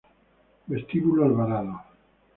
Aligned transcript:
Vestíbulo 0.69 1.25
Alvarado 1.29 1.73